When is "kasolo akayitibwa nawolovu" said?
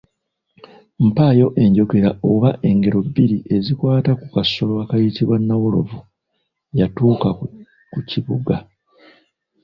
4.35-5.99